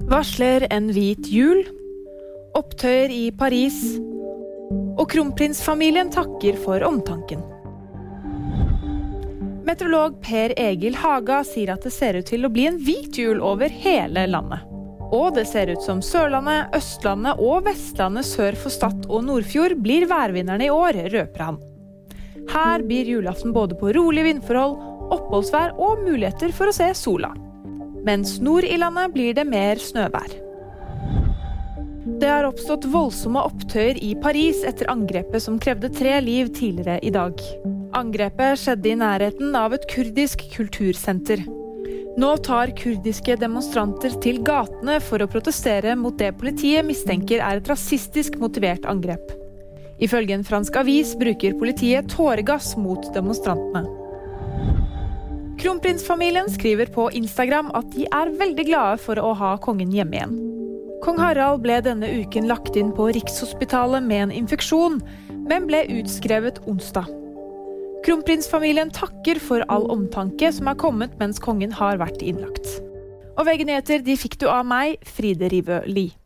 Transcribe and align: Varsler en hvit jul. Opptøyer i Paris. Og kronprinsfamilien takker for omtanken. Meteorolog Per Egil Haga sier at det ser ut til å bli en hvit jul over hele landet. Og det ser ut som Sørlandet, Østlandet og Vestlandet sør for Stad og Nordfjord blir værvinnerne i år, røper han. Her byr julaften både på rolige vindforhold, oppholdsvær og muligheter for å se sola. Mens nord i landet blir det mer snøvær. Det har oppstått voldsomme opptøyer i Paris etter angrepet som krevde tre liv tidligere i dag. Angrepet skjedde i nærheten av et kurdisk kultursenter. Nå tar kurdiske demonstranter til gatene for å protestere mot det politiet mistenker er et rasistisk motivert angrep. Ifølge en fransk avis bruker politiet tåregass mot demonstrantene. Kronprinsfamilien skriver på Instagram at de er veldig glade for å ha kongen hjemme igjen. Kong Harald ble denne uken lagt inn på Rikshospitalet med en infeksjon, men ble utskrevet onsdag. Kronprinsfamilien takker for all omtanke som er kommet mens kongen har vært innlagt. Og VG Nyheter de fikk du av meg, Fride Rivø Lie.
Varsler 0.00 0.66
en 0.70 0.88
hvit 0.92 1.28
jul. 1.28 1.62
Opptøyer 2.56 3.12
i 3.12 3.30
Paris. 3.36 3.76
Og 4.96 5.04
kronprinsfamilien 5.12 6.10
takker 6.12 6.56
for 6.60 6.84
omtanken. 6.86 7.42
Meteorolog 9.68 10.18
Per 10.24 10.54
Egil 10.60 10.96
Haga 10.98 11.42
sier 11.46 11.74
at 11.74 11.84
det 11.84 11.92
ser 11.94 12.18
ut 12.18 12.28
til 12.28 12.44
å 12.44 12.50
bli 12.52 12.66
en 12.70 12.80
hvit 12.82 13.20
jul 13.20 13.40
over 13.44 13.72
hele 13.72 14.26
landet. 14.32 14.64
Og 15.12 15.34
det 15.36 15.44
ser 15.50 15.68
ut 15.68 15.84
som 15.84 16.00
Sørlandet, 16.04 16.72
Østlandet 16.76 17.40
og 17.44 17.68
Vestlandet 17.68 18.26
sør 18.26 18.56
for 18.56 18.72
Stad 18.72 19.06
og 19.12 19.26
Nordfjord 19.28 19.76
blir 19.84 20.08
værvinnerne 20.08 20.70
i 20.70 20.72
år, 20.72 21.04
røper 21.12 21.46
han. 21.50 21.60
Her 22.48 22.82
byr 22.88 23.12
julaften 23.12 23.52
både 23.54 23.76
på 23.78 23.92
rolige 23.92 24.30
vindforhold, 24.30 24.76
oppholdsvær 25.12 25.76
og 25.76 26.00
muligheter 26.08 26.56
for 26.56 26.72
å 26.72 26.76
se 26.76 26.90
sola. 26.96 27.34
Mens 28.02 28.40
nord 28.42 28.66
i 28.66 28.78
landet 28.80 29.12
blir 29.14 29.36
det 29.36 29.44
mer 29.46 29.78
snøvær. 29.78 30.32
Det 32.02 32.26
har 32.26 32.46
oppstått 32.48 32.88
voldsomme 32.90 33.44
opptøyer 33.46 33.98
i 34.02 34.12
Paris 34.18 34.64
etter 34.66 34.90
angrepet 34.90 35.44
som 35.44 35.60
krevde 35.62 35.90
tre 35.94 36.16
liv 36.22 36.50
tidligere 36.54 36.98
i 37.06 37.12
dag. 37.14 37.38
Angrepet 37.94 38.58
skjedde 38.58 38.90
i 38.90 38.96
nærheten 38.98 39.54
av 39.58 39.76
et 39.76 39.86
kurdisk 39.90 40.42
kultursenter. 40.54 41.44
Nå 42.18 42.32
tar 42.44 42.74
kurdiske 42.76 43.38
demonstranter 43.40 44.18
til 44.24 44.42
gatene 44.44 44.98
for 45.00 45.22
å 45.22 45.30
protestere 45.30 45.94
mot 45.96 46.18
det 46.18 46.34
politiet 46.42 46.84
mistenker 46.84 47.40
er 47.40 47.62
et 47.62 47.70
rasistisk 47.70 48.36
motivert 48.42 48.84
angrep. 48.90 49.32
Ifølge 50.02 50.34
en 50.34 50.46
fransk 50.46 50.76
avis 50.82 51.14
bruker 51.18 51.54
politiet 51.60 52.10
tåregass 52.10 52.74
mot 52.76 53.06
demonstrantene. 53.14 54.01
Kronprinsfamilien 55.62 56.50
skriver 56.50 56.86
på 56.90 57.04
Instagram 57.14 57.68
at 57.78 57.92
de 57.94 58.02
er 58.10 58.30
veldig 58.34 58.64
glade 58.66 58.96
for 58.98 59.18
å 59.22 59.28
ha 59.38 59.52
kongen 59.62 59.92
hjemme 59.94 60.16
igjen. 60.16 60.32
Kong 61.04 61.20
Harald 61.22 61.62
ble 61.62 61.76
denne 61.86 62.08
uken 62.18 62.48
lagt 62.50 62.74
inn 62.78 62.90
på 62.96 63.06
Rikshospitalet 63.14 64.02
med 64.02 64.24
en 64.24 64.32
infeksjon, 64.40 64.98
men 65.46 65.68
ble 65.70 65.84
utskrevet 66.00 66.58
onsdag. 66.66 67.06
Kronprinsfamilien 68.02 68.90
takker 68.90 69.38
for 69.38 69.62
all 69.70 69.86
omtanke 69.94 70.50
som 70.50 70.70
er 70.72 70.80
kommet 70.82 71.14
mens 71.22 71.38
kongen 71.42 71.70
har 71.78 72.02
vært 72.02 72.26
innlagt. 72.26 72.66
Og 73.38 73.46
VG 73.46 73.62
Nyheter 73.68 74.02
de 74.02 74.18
fikk 74.18 74.40
du 74.42 74.48
av 74.50 74.66
meg, 74.66 74.98
Fride 75.06 75.46
Rivø 75.54 75.78
Lie. 75.86 76.21